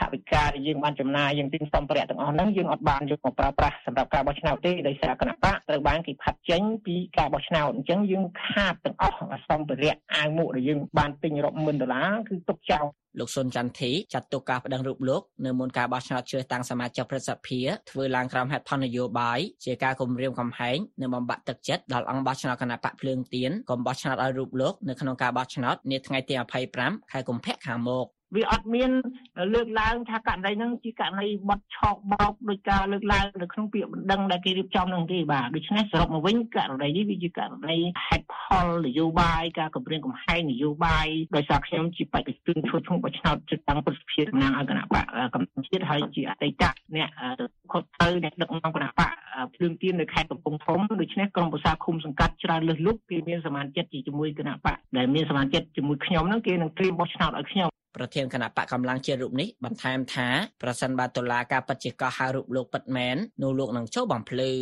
[0.00, 9.16] ថវិកាដែលយើងបានចំណាយយើងទិញសម្ភារៈទាំងអស់ហ្នឹងយើងអត់បានយកមកប្រើប្រាស់សម្រាប់ការបោះឆ្នោតទេដោយសារគណៈបកត្រូវបានគេផាត់ចេញពីការបោះឆ្នោតអញ្ចឹងយើងខាតទាំងអស់
[9.48, 12.86] សម្ភារៈអាវមួកដែលយើងបានទិញរាប់ម៉ឺនដុល្លារគឺទុកចោល
[13.18, 17.60] លោកសុនចន្ទធីចាត់ទុកការប្តឹងរូបលោកនៅមុនការបោះឆ្នោតជ្រើសតាំងសមាជិកព្រឹទ្ធសភា
[17.90, 26.34] ធ្វើឡើងក្រោមហេតុផលនយោបាយជាការគំរាមកំហែងនិងបំបាក់ទឹកចិត្តដល់អង្គបោះឆ្នោតគណៈបកភ្លើងទៀនកុំបោះឆ្នោតឲ្យរូបលោកនៅក្នុងការបោះឆ្នោតនាថ្ងៃទី
[26.72, 28.90] 25ខែកុម្ភៈខាងមុខ វាអត់មាន
[29.54, 46.64] លើកឡើងថាករណីហ្នឹងជាករណីបត់ឆោកបោកដោយការលើកឡើងនៅក្នុងពាក្យបណ្ដឹងដែលគេរៀបចំហ្នឹងទេបាទដូច្នេះសរុបមកវិញករណីនេះវាជាករណីហេតុផលនយោបាយការគម្រាមកំហែងនយោបាយដោយសារខ្ញុំជាបេក្ខជនធ្វើឈ្មោះបោះឆ្នោតជិតតាំងប្រសិទ្ធភាពតំណាងឲ្យគណៈបកកម្ពុជាជាតិហើយជាអតីត
[46.96, 47.08] អ្នក
[47.40, 49.10] ទៅខុសទៅអ្នកដឹកនាំគណៈបក
[49.54, 60.28] ភ្លើងទៀននៅខេត្តកំពង់ធំដូច្នេះក្រុមប្រឹក្សាឃុំសង្កាត់ច្រើនលើសលុបគេមានសមាជិកជាមួយគណៈបកដែលមានសមាជិកជាមួយខ្ញុំហ្នឹងគេនឹងត្រៀមបោះឆ្នោតឲ្យខ្ញុំ ប្រធានគណៈបកកម្លាំងជាតិរូបនេះបន្ថែមថា
[60.62, 64.52] ប្រសិនបើតុលាការពិតជាកោះហៅរូបលោកពិតមែននោះលោកនឹងចូលបំភ្លឺ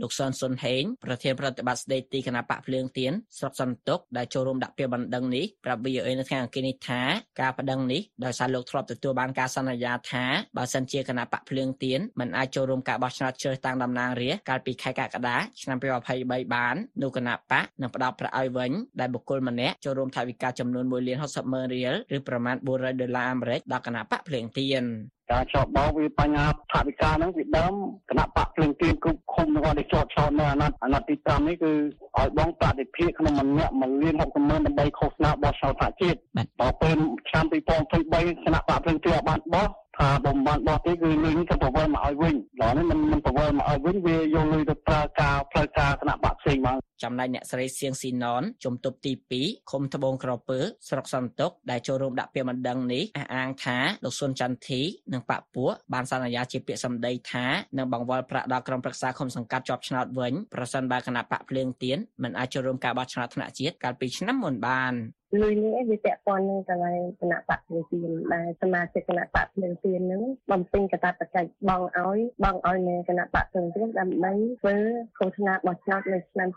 [0.00, 7.00] លោកសុនសុនហេងប្រធានប្រតិបត្តិស្ដីទីគណៈបកភ្លើងទៀនស្រុកសន្ទុកដែលចូលរួមដាក់ពាក្យបណ្ដឹងនេះប្រាប់ VOA នៅថ្ងៃអង្គារនេះថា
[7.40, 10.24] ការប្តឹងនេះដោយសារលោកធ្លាប់ទទួលបានការសន្យាថា
[10.56, 24.84] បើសិនជាគណៈបកភ្លើងទៀនមិនអាចចូលរួមការបោះឆ្នោតជ្រើសតាំងតំណាងរាស្ត្រកាលពីខែកក្កដាឆ្នាំ2023បាននោះគណៈបកនឹងផ្ដល់ប្រាក់ឲ្យវិញដែលបុគ្គលម្នាក់ចូលរួមថវិកាចំនួន1លាន60ម៉ឺនរៀលឬប្រមាណ400ដុល្លារអាមេរិកដល់គណៈបកភ្លើងទៀន
[25.32, 27.74] ការចោតបោកវាបញ្ហាថាវិការហ្នឹងវាដើម
[28.10, 31.72] គណៈបកភ្លឹងទៀនគ្រប់ឃុំនៅគាត់ដែលចោតឆោតនៅអាណត្តិអាណត្តិទី5នេះគឺ
[32.18, 36.18] ឲ្យបងប្រតិភិក្នុងម្នាក់1លាន60ម៉ឺនដើម្បីឃោសនាបោះឆ្នោតថាជាតិ
[36.60, 36.96] បើពេល
[37.28, 54.80] ឆ្នាំ2023គណៈបកភ្លឹងទៀនបានបោះថាបំបានបោះទេគឺលុយនេះទៅប្រវល់មកឲ្យវិញដល់នេះមិនមិនប្រវល់មកឲ្យវិញវាយកលុយទៅប្រើការផ្លូវការគណៈបក ផ្សេងមកចំណែកអ្នកស្រីសៀងស៊ីណនជំទប់ទី2ឃុំត្បូងក្រពើស្រុកសន្ទុកដែលចូលរួមដាក់ពាក្យបណ្ដឹងនេះអះអាងថាលោកសុនចន្ទធី
[55.12, 57.46] និងបពពួកបានសន្យាជាពាក្យសម្ដីថា
[57.78, 64.92] នឹងបង្វិលប្រាក់ដល់ក្រុមប្រឹក្សាឃុំសង្កាត់ជាប់ឆ្នោតវិញប្រសិនបើគណៈបកភ្លើងទៀនមិនអាចចូលរួមការបោះឆ្នោតថ្នាក់ជាតិកាលពីឆ្នាំមុនបាន
[65.42, 74.76] លុយនេះវាពាក់ព័ន្ធនឹងកន្លែងគណៈបកភ្លើងទៀនដែលសមាជិកគណៈបកភ្លើងទៀននឹងបំពេញកាតព្វកិច្ចបងឲ្យបងឲ្យនៅគណៈបកភ្លើងទៀនដើម្បីធ្វើ
[75.18, 76.48] ឃោសនាបោះឆ្នោតនៅឆ្នាំ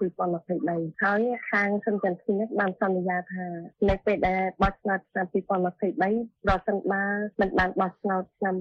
[0.47, 3.45] 2023ហើយខាងសុនចន្ទធីនេះបានសន្យាថា
[3.89, 7.03] នៅពេលដែលបោះឆ្នោតឆ្នាំ2023ប្រសិនបើ
[7.41, 8.55] មិនបានបោះឆ្នោតឆ្នាំ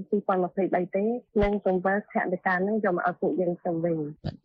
[0.50, 1.04] 2023ទេ
[1.42, 3.98] នឹងកង្វល់ថវិកានឹងយកមកឲ្យពួកយើងទៅវិញ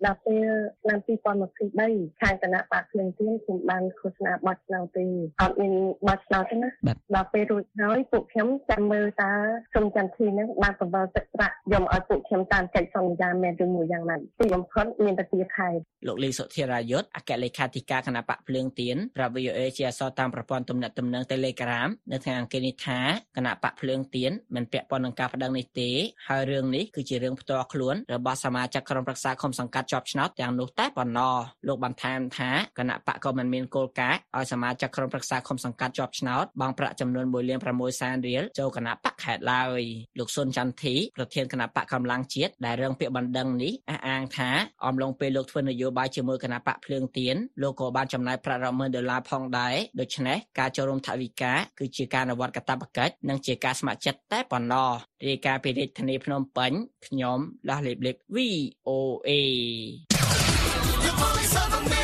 [0.06, 0.48] ដល់ពេល
[0.82, 5.06] ឆ្នាំ2023ខាងគណៈបកភ្លើងទៀនខ្ញុំបានឃោសនាបោះឆ្នោតទេ
[5.42, 5.74] អត់មាន
[6.08, 6.70] បោះឆ្នោតទេណា
[7.16, 9.32] ដល់ពេលរួចហើយពួកខ្ញុំចាំមើលតើ
[9.76, 15.70] សុំចន្ទធីនឹងបានបង្វិលទឹកប្រាក់យកមកឲ្យពួកខ្ញុំតាមកិច្ចសន្យាមែនឬមួយយ៉ាងណាទីបំផុតមានតែទីខែ
[16.08, 23.00] លោកលីសុធិរាយុទ្ធអគ្គលេខាធិការគណៈបកភ្លើងទៀនប្រាប់ VOA ជាអសរតាមប្រព័ន្ធទំនាក់ទំនង Telegram នៅថ្ងៃអង្គារនេះថា
[23.38, 25.90] គណៈបកភ្លើងទៀនមិនពាក់ព័ន្ធនឹងការប្តឹងនេះទេ
[26.28, 31.36] ហើយរឿងនេះគឺជារឿងផ្ទាល់ខ្លួនរបស់សមាជិកក្រុមប្រឹក្សាឃុំសង្កាត់ជាប់ឆ្នោតទាំងនោះតែប៉ុណ្ណោះ
[31.68, 39.82] លោកបានថែមថាគណៈបកក៏មិនមានគោលការណ៍ឲ្យសមាជិកក្រុមប្រឹក្សាឃុំសង្កាត់ជាប់ឆ្នោតបង់ប្រាក់ចំនួន1លាន6សែនរៀលចូលគណៈបកខេត្តឡើយ
[40.20, 44.50] លោកសុនចន្ទធីប្រធានគណៈបកកម្លាំងជាតិដែលរឿងពាក្យបណ្ដឹងនេះអះអាងថា
[44.86, 54.90] អំឡុងពេលលោកធ្វើនយោបាយជាមួយគណៈបកភ្លើងទៀនលោកក៏បានចំណាយប្រាក់រាប់ម៉ឺនដុល្លារផងដែរដូច្នេះការចូលរួមថវិកាគឺជាការអនុវត្តកាតព្វកិច្ចនិងជាការស្ម័គ្រចិត្តតែប៉ុណ្ណោះ
[55.28, 56.72] រាយការណ៍ពីរាជធានីភ្នំពេញ
[57.08, 57.38] ខ្ញុំ
[57.68, 59.32] លាស់លេបលេប VOA
[61.06, 62.01] The voice of America.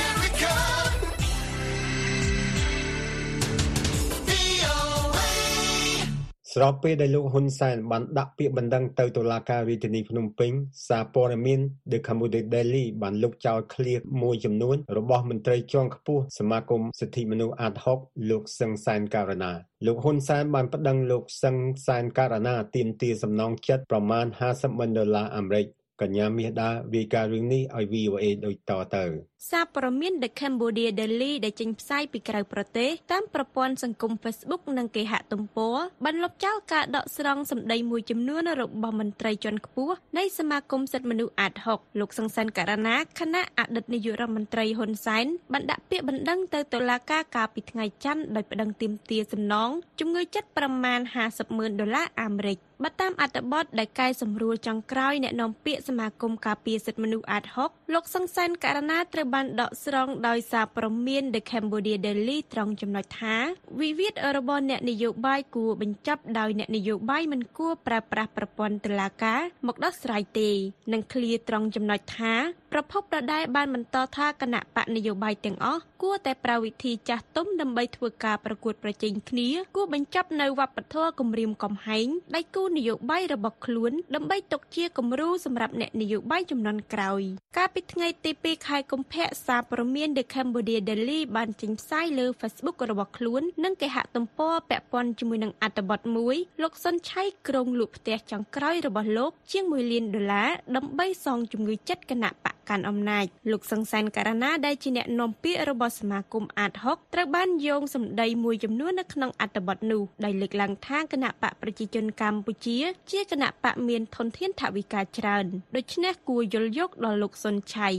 [6.60, 10.52] ស្របពេលដែលលោកហ៊ុនសែនបានដាក់ពាក្យបណ្ដឹងទៅតុលាការរាជធានីភ្នំពេញ
[10.88, 11.60] សារព័ត៌មាន
[11.92, 19.52] The Cambodia Daily បានលុបចោលឃ្លាមួយចំនួន របស់មន្ត្រីជាន់ខ្ពស់សមាគមសិទ្ធិមនុស្សអាត6លោកសឹងសែនករណា
[19.86, 21.56] លោកហ៊ុនសែនបានប្តឹងលោកសឹង
[21.88, 25.66] សែនករណាទាមទារសំណងចិត្តប្រមាណ50ម៉ឺនដុល្លារអាមេរិក
[26.02, 29.06] កញ្ញាមាសដារាយការណ៍រឿងនេះឲ្យ VOA ដូចតទៅ
[29.52, 63.36] សារព័ត៌មាន The Cambodia Daily ដែលចេញផ្សាយពីក្រៅប្រទេសតាមប្រព័ន្ធសង្គម Facebook និងគេហទំព័របានលុបចោលការដកស្រង់សម្ដីមួយចំនួនរបស់មន្ត្រីជាន់ខ្ពស់នៃសមាគមសិទ្ធិមនុស្សអាត6លោកសង្សានករណាគណៈអតីតនាយករដ្ឋមន្ត្រីហ៊ុនសែនបានដាក់ពាក្យបណ្ដឹងទៅតុលាការកាលពីថ្ងៃច័ន្ទដោយប្តឹងទាមទារសំណងជំងឺចិត្តប្រមាណ50ម៉ឺនដុល្លារអាមេរិក បើតាមអត្ថបទដែលកែសម្រួលចុងក្រោយអ្នកនាំពាក្យសមាគមការពារសិទ្ធិមនុស្សអាត6លោកសង្សានករណាត្រូវបានដកស្រង់ដោយសារព្រមាន The Cambodia Daily ត្រង់ចំណុចថា
[63.82, 70.50] វិវាទរបស់អ្នកនយោបាយគួរបញ្ចប់ដោយអ្នកនយោបាយមិនគួរប្រើប្រាស់ប្រព័ន្ធតុលាការមកដោះស្រាយទេ
[70.94, 72.34] និងឃ្លាត្រង់ចំណុចថា
[72.72, 87.22] ប្រភពដដែលបានបន្តថាគណៈបកនយោបាយទាំងអស់គួរតែប្រើវិធីចាស់ទុំដើម្បីធ្វើការប្រកួតប្រជែងគ្នាគួរបញ្ចប់នៅវប្បធម៌គំរាមកំហែងដៃគូនយោបាយរបស់ខ្លួនដើម្បីទុកជាគំរូសម្រាប់អ្នកនយោបាយចំនួនក្រោយ
[87.58, 112.78] កាលពីថ្ងៃទី2ខែកុម្ភៈសារព័ត៌មាន The Cambodia Daily បានចេញផ្សាយលើ Facebook របស់ខ្លួននិងគេហទំព័រពាក់ព័ន្ធជាមួយនឹងអត្ថបទមួយលោកសុនឆៃក្រុងលក់ផ្ទះចុងក្រោយរបស់លោក ជាង1លានដុល្លារដើម្បីសងជំងឺចិត្តគណៈបកកាន់អំណាចលោកសង្សានករណាដែលជាអ្នកនាំពាក្យរបស់សមាគមអាត6ត្រូវបានយោងសម្ដីមួយចំនួននៅក្នុងអត្ថបទនោះដោយលើកឡើងថាគណៈបកប្រជាជនកម្ពុជា
[113.12, 117.90] ជាគណៈបកមានធនធានថវិកាច្រើនដូច្នេះគួរយល់យកដល់លោកសុនឆៃ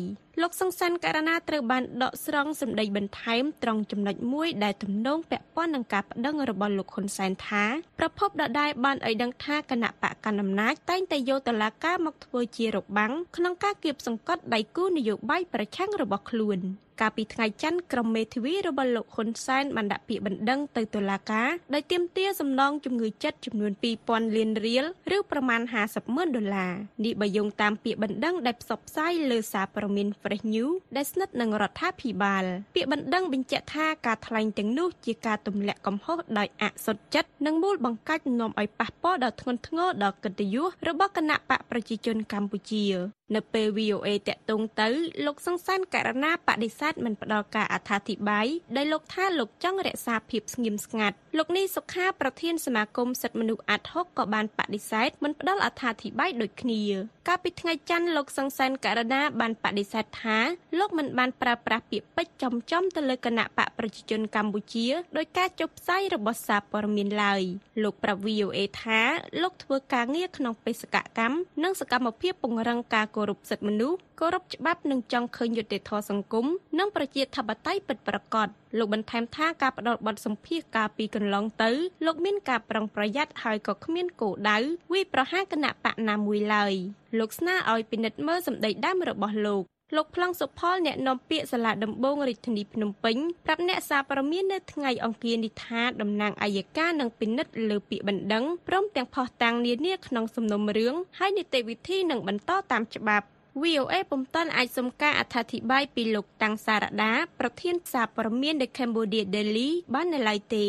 [0.42, 7.64] លោកសង្សានករណាត្រូវបានដកស្រង់សម្ដីបន្ថែមត្រង់ចំណុចមួយដែលទំនងពាក់ព័ន្ធនឹងការប្តឹងរបស់លោកហ៊ុនសែនថា
[7.98, 16.60] ប្រពន្ធដដែលបានឲ្យដឹងថាគណៈបកកណ្ដាលអំណាចតែងតែយកតឡាការមកធ្វើជារបាំងក្នុងការគៀបសង្កត់ដៃគូនយោបាយប្រឆាំងរបស់ខ្លួន
[17.00, 23.72] កាលពីថ្ងៃច័ន្ទក្រុមមេធាវីរបស់លោកហ៊ុនសែនបានដាក់ពាក្យបណ្ដឹងទៅតុលាការដោយទាមទារសំណងជំងឺចិត្តចំនួន
[24.04, 24.84] 2000លានរៀល
[25.16, 26.72] ឬប្រមាណ50ម៉ឺនដុល្លារ
[27.04, 42.86] នេះបើយោងតាមពាក្យបណ្ដឹងដែលផ្សព្វផ្សាយលើសារព័ត៌មាន Fresh News ដែលស្និទ្ធនឹងរដ្ឋាភិបាលពាក្យបណ្ដឹងបញ្ជាក់ថាការថ្លែងទាំងនោះជាការទម្លាក់កំហុសដោយអសុទ្ធចិត្តនិងមូលបង្កាច់នាំឲ្យប៉ះពាល់ដល់ធ្ងន់ធ្ងរដល់កិត្តិយសរបស់គណៈបកប្រជាជនកម្ពុជា
[43.34, 44.88] នៅពេល VOA តាក់ទងទៅ
[45.26, 48.46] លោកសង្សានករណាបដិសេធមិនផ្ដល់ការអត្ថាធិប្បាយ
[48.76, 56.82] ដោយលោកថាលោកចង់រក្សាភាពស្ងៀមស្ងាត់លោកនេះសុខាប្រធានសមាគមសិទ្ធិមនុស្សអាត់ហុកក៏បានបដិសេធមិនផ្ដល់អត្ថាធិប្បាយដូចគ្នា
[57.28, 60.38] កាលពីថ្ងៃច័ន្ទលោកសង្សានករណាបានបដិសេធថា
[60.78, 64.86] លោកមិនបានប្រើប្រាស់ពាក្យពេចន៍ចំចំទៅលើគណៈបកប្រជាជនកម្ពុជា
[65.16, 67.42] ដោយការចុះផ្សាយរបស់សារព័ត៌មានឡើយ
[67.82, 69.00] លោកប្រាប់ VOA ថា
[69.42, 76.46] លោកធ្វើការងារក្នុងបេសកកម្មនិងសកម្មភាពពង្រឹងការគោរពសិទ្ធិមនុស្សគោរពច្បាប់និងចង់ឃើញយុត្តិធម៌សង្គម
[76.78, 81.70] និងប្រជាធិបតេយ្យពិតប្រាកដលោកបន្ថែមថាការផ្ដល់បទសម្ភាសកាលពីកន្លងទៅ
[82.06, 84.58] លោកមានការប្រុងប្រយ័ត្នហើយក៏គ្មានគោលដៅ
[84.92, 86.74] វិប្រហារគណៈបកណាមួយឡើយ
[87.18, 89.64] លោកស្នើឲ្យពិនិត្យមើលសម្ដីដើមរបស់លោក
[89.96, 103.26] លោកប្លង់សុផលអ្នកនាំពាក្យសាលាដំបងរាជធានីភ្នំពេញប្រាប់អ្នកសារព័ត៌មាននៅថ្ងៃអង្គារនេះថាតំណាងអัยការនឹងពិនិត្យលើពាក្យបណ្ដឹងព្រមទាំងផុសតាំងនានាក្នុងសំណុំរឿងហើយនីតិវិធីនឹងបន្តតាមច្បាប់
[103.62, 110.66] VOA ពុំទាន់អាចសុំការអត្ថាធិប្បាយពីលោកតាំងសារដា ប្រធានសារព័ត៌មាន The Cambodia Daily បាននៅឡើយទេ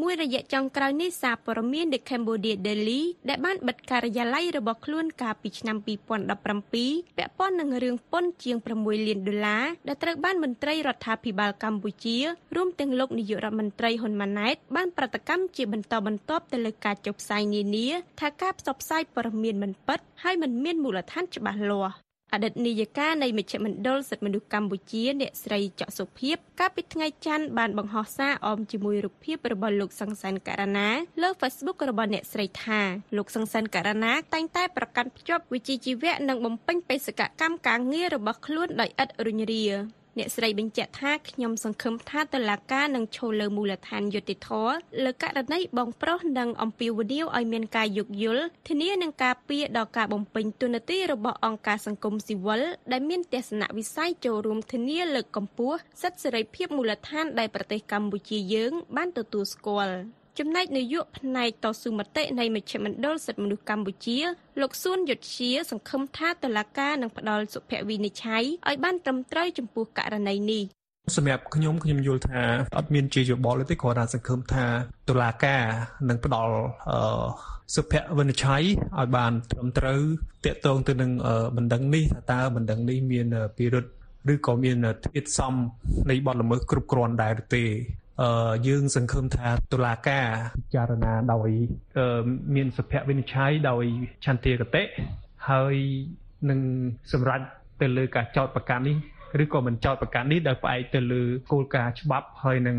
[0.00, 12.16] មួយរយៈចុងក្រោយនេះសារព័ត៌មាន The Cambodia Daily ដែលបានបិទការិយាល័យរបស់ខ្លួនកាលពីឆ្នាំ2017ពាក់ព័ន្ធនឹងរឿងពន្ធជាង6លានដុល្លារដែលត្រូវបានមន្ត្រីរដ្ឋាភិបាលកម្ពុជា
[12.56, 17.88] រួមទាំងលោកនាយករដ្ឋមន្ត្រីហ៊ុនម៉ាណែតបានប្រតិកម្មជាបន្តបន្ទាប់ទៅលើការចុះផ្សាយនានា
[18.20, 21.96] ថាការផ្សព្វផ្សាយព័ត៌មានមិនពិតហើយមិនមានមូលដ្ឋានច្បាស់លាស់
[22.34, 30.88] អតីតនាយិកានៃមជ្ឈមណ្ឌលសិទ្ធិមនុស្សកម្ពុជាអ្នកស្រីច័កសុភាពកាលពីថ្ងៃច័ន្ទបានបង្ហោះសារអមជាមួយរូបភាពរបស់លោកសង្សានករណា
[31.22, 32.80] លើ Facebook របស់អ្នកស្រីថា
[33.16, 44.50] លោកសង្សានករណាតែងតែប្រកាន់ភ្ជាប់វិជ្ជាជីវៈនិងបំពេញបេសកកម្មការងាររបស់ខ្លួនដោយឥតរុញរា អ្នកស្រីបញ្ជាក់ថាខ្ញុំសង្ឃឹមថាតឡាការនឹងឈលលើមូលដ្ឋានយុតិធធ
[45.04, 59.96] លើករណីបងប្រុសនិងអំពាវនាវឲ្យមានការយោគយល់ធានានឹងការពារដល់ការបំពេញទូនាទីរបស់អង្គការសង្គមស៊ីវិលដែលមានទស្សនវិស័យចូលរួមធានាលើកកម្ពស់សិទ្ធិសេរីភាពមូលដ្ឋានដែលប្រទេសកម្ពុជាយើង បានទទួលស្គាល់
[60.38, 64.18] ចំណែកនាយកផ្នែកតស៊ូមតិនៃមជ្ឈមណ្ឌលសិទ្ធិមនុស្សកម្ពុជា
[64.60, 70.62] លោកសួនយុទ្ធជាសង្ឃឹមថាតុលាការនឹងផ្ដល់សុភវិនិច្ឆ័យឲ្យបានត្រឹមត្រូវចំពោះករណីនេះ
[71.16, 72.42] សម្រាប់ខ្ញុំខ្ញុំយល់ថា
[72.76, 74.64] អត់មានជាយោបល់ទេគ្រាន់តែសង្ឃឹមថា
[75.08, 75.62] តុលាការ
[76.08, 76.54] នឹងផ្ដល់
[76.90, 76.98] អឺ
[77.74, 78.62] សុភវិនិច្ឆ័យ
[78.98, 80.00] ឲ្យបានត្រឹមត្រូវ
[80.44, 81.10] តាក់ទងទៅនឹង
[81.56, 83.90] បណ្ដឹងនេះថាតើបណ្ដឹងនេះមានពិរុទ្ធ
[84.32, 85.54] ឬក៏មានធាតុសំ
[86.10, 87.64] នៃបទល្មើសគ្រប់គ្រាន់ដែរឬទេ
[88.68, 90.26] យើងសង្ឃឹមថាតុលាការ
[90.58, 91.48] ពិចារណាដោយ
[92.54, 93.84] មានសុភវិនិច្ឆ័យដោយ
[94.24, 94.82] ឆន្ទាគតិ
[95.50, 95.74] ហើយ
[96.50, 96.60] នឹង
[97.12, 97.40] សម្រេច
[97.80, 98.96] ទៅលើការចោទប្រកាន់នេះ
[99.42, 102.76] ឬក៏មិនចោទប្រកាន់នេះដោយផ្អែកទៅលើគោលការណ៍ច្បាប់ហើយនឹង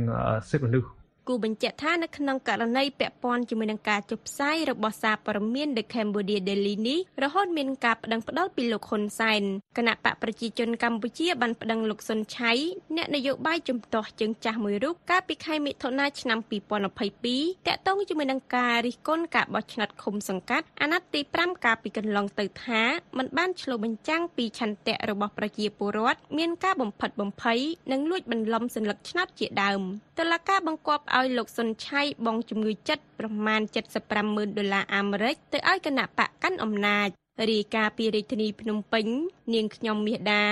[0.50, 0.90] សិទ្ធិមនុស្ស
[1.28, 9.42] គូបញ្ជាក់ថានៅក្នុងករណីពាក់ព័ន្ធជាមួយនឹងការចុះផ្សាយរបស់សារព័ត៌មាន The Cambodia Daily នេះរហូតមានការប្តឹងផ្តល់ពីលោកហ៊ុនសែន
[9.78, 12.52] គណៈបកប្រជាជនកម្ពុជាបានប្តឹងលោកសុនឆៃ
[12.96, 22.82] អ្នកនយោបាយជំទាស់ជើងចាស់មួយរូបកាលពីខែមិថុនាឆ្នាំ2022តាក់ទងជាមួយនឹងការរិះគន់ការបោះឆ្នោតឃុំសង្កាត់អាណត្តិទី5កាលពីកន្លងទៅថា
[23.18, 27.60] มันបានឆ្លុះបញ្ចាំងពីឆន្ទៈរបស់ប្រជាពលរដ្ឋមានការបំផិតបំភ័យ
[27.92, 29.82] និងលួចបន្លំសញ្ញាឆ្នោតជាដើម
[30.20, 33.62] តឡការបង្គាប់ឲ្យលោកសុនឆៃបងជំងឺចិត្តប្រមាណ
[33.98, 37.08] 75ម៉ឺនដុល្លារអាមេរិកទៅឲ្យគណៈបកកាន់អំណាច
[37.52, 39.06] រាយការណ៍ពីរាជធានីភ្នំពេញ
[39.54, 40.46] នាងខ្ញុំមាសដា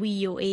[0.00, 0.44] VOA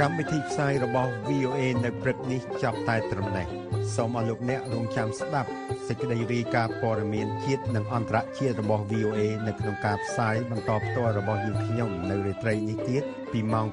[0.00, 3.46] កម្មវិធីផ្សាយរបស់ VOA នៅព្រឹកនេះចប់តែត្រឹមនេះ
[3.94, 5.50] សូមអរលោកអ្នករងចាំស្ដាប់
[5.92, 13.02] សេចក្តីរាយការណ៍ព័ត៌មានជាតិនិងអន្តរជាតិរបស់ VOA នៅក្នុងការផ្សាយបន្តផ្ទាល់របស់យើងខ្ញុំនៅរាត្រីនេះទៀត
[13.32, 13.66] ពីម៉ោង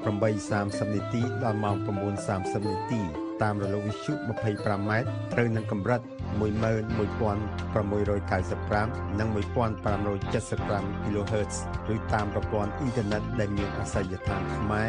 [0.44, 3.02] 8:30នាទីដល់ម៉ោង9:30នាទី
[3.42, 4.92] តាមរលកវិទ្យុ 25m
[5.34, 6.02] ត្រូវនឹងកម្រិត
[6.40, 11.56] 11695និង1575 kHz
[11.94, 14.88] ឬតាមប្រព័ន្ធអ៊ីនធឺណិតដែលមានអាសយដ្ឋានខ្មែរ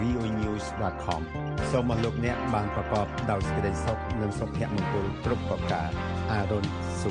[0.00, 1.22] .voenews.com
[1.70, 5.90] សូមអរលោកអ្នកបានប្រកបដោយសេចក្តីសុខនិងសុភមង្គលគ្រប់ប្រការ
[6.30, 6.64] អារុន
[7.00, 7.10] សុ